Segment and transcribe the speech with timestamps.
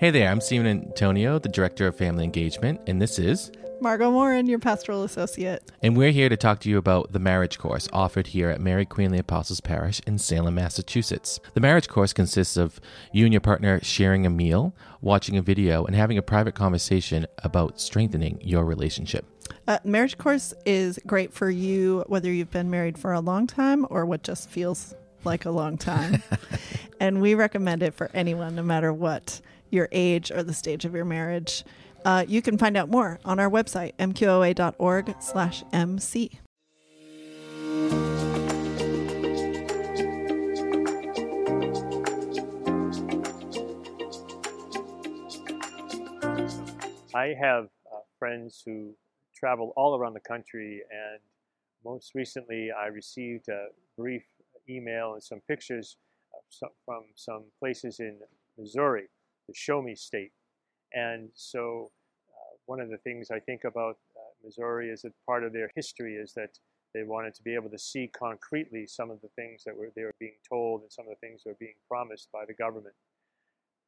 [0.00, 3.50] Hey there, I'm Stephen Antonio, the Director of Family Engagement, and this is
[3.80, 5.72] Margot Morin, your pastoral associate.
[5.82, 8.86] And we're here to talk to you about the marriage course offered here at Mary
[8.86, 11.40] Queen of the Apostles Parish in Salem, Massachusetts.
[11.54, 12.80] The marriage course consists of
[13.12, 17.26] you and your partner sharing a meal, watching a video, and having a private conversation
[17.42, 19.26] about strengthening your relationship.
[19.66, 23.84] Uh, marriage course is great for you whether you've been married for a long time
[23.90, 24.94] or what just feels
[25.24, 26.22] like a long time.
[27.00, 29.40] and we recommend it for anyone, no matter what
[29.70, 31.64] your age or the stage of your marriage.
[32.04, 36.40] Uh, you can find out more on our website, mqoa.org slash mc.
[47.14, 48.94] I have uh, friends who
[49.34, 51.20] travel all around the country, and
[51.84, 54.24] most recently I received a brief
[54.68, 55.96] email and some pictures
[56.84, 58.18] from some places in
[58.56, 59.08] Missouri
[59.48, 60.32] the show me state.
[60.92, 61.90] And so,
[62.28, 65.70] uh, one of the things I think about uh, Missouri is that part of their
[65.74, 66.58] history is that
[66.94, 70.04] they wanted to be able to see concretely some of the things that were they
[70.04, 72.94] were being told and some of the things that were being promised by the government.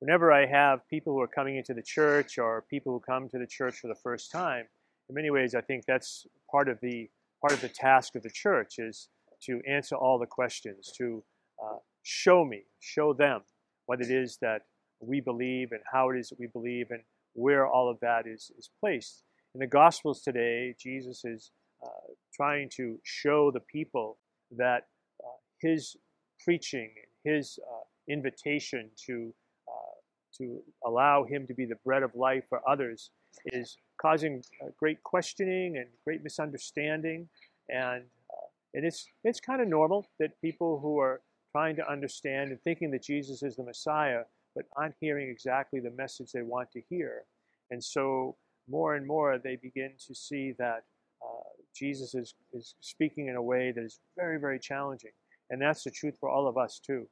[0.00, 3.38] Whenever I have people who are coming into the church or people who come to
[3.38, 4.66] the church for the first time,
[5.08, 7.08] in many ways I think that's part of the
[7.40, 9.08] part of the task of the church is
[9.42, 11.22] to answer all the questions, to
[11.62, 13.40] uh, show me, show them
[13.86, 14.62] what it is that
[15.00, 17.02] we believe and how it is that we believe and
[17.34, 19.24] where all of that is, is placed.
[19.54, 21.50] In the Gospels today, Jesus is
[21.84, 24.18] uh, trying to show the people
[24.56, 24.86] that
[25.24, 25.96] uh, his
[26.44, 26.90] preaching,
[27.24, 29.32] his uh, invitation to,
[29.68, 29.96] uh,
[30.38, 33.10] to allow him to be the bread of life for others
[33.46, 37.28] is causing uh, great questioning and great misunderstanding.
[37.68, 41.20] And, uh, and it's, it's kind of normal that people who are
[41.52, 44.22] trying to understand and thinking that Jesus is the Messiah
[44.54, 47.22] but aren't hearing exactly the message they want to hear.
[47.70, 48.36] And so,
[48.68, 50.84] more and more, they begin to see that
[51.22, 55.10] uh, Jesus is, is speaking in a way that is very, very challenging.
[55.50, 57.08] And that's the truth for all of us, too.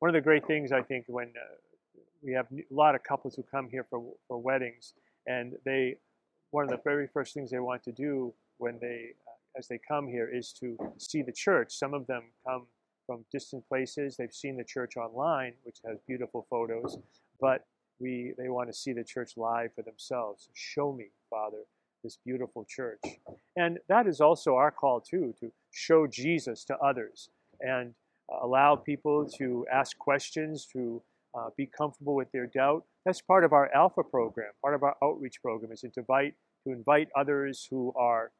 [0.00, 3.34] One of the great things, I think, when uh, we have a lot of couples
[3.34, 4.94] who come here for, for weddings,
[5.26, 5.96] and they,
[6.50, 9.78] one of the very first things they want to do when they, uh, as they
[9.86, 11.72] come here, is to see the church.
[11.72, 12.66] Some of them come
[13.10, 14.16] from distant places.
[14.16, 16.96] They've seen the church online, which has beautiful photos,
[17.40, 17.66] but
[17.98, 20.48] we they want to see the church live for themselves.
[20.54, 21.64] Show me, Father,
[22.04, 23.00] this beautiful church.
[23.56, 27.94] And that is also our call too, to show Jesus to others and
[28.40, 31.02] allow people to ask questions, to
[31.36, 32.84] uh, be comfortable with their doubt.
[33.04, 34.52] That's part of our Alpha program.
[34.62, 36.34] Part of our outreach program is to invite
[36.64, 38.30] to invite others who are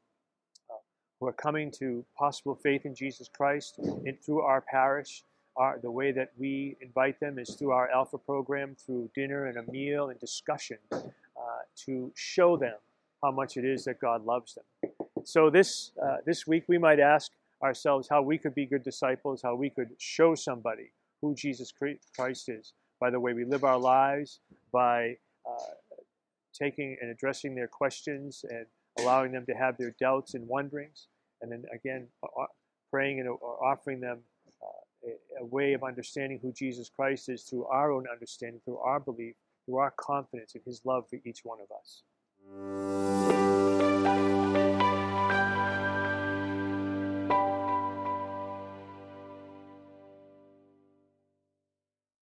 [1.21, 5.23] who are coming to possible faith in Jesus Christ and through our parish.
[5.57, 9.59] Our, the way that we invite them is through our Alpha program, through dinner and
[9.59, 11.03] a meal and discussion uh,
[11.85, 12.77] to show them
[13.23, 14.93] how much it is that God loves them.
[15.25, 17.33] So this, uh, this week we might ask
[17.63, 21.73] ourselves how we could be good disciples, how we could show somebody who Jesus
[22.17, 24.41] Christ is by the way we live our lives,
[24.73, 25.17] by
[25.47, 25.75] uh,
[26.55, 28.67] taking and addressing their questions and
[28.99, 31.09] allowing them to have their doubts and wonderings,
[31.43, 32.09] and then again,
[32.91, 34.19] praying and offering them
[34.63, 38.79] uh, a, a way of understanding who Jesus Christ is through our own understanding, through
[38.79, 39.35] our belief,
[39.67, 42.03] through our confidence in His love for each one of us.